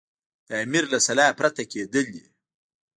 [0.47, 2.23] د امیر له سلا پرته کېدلې.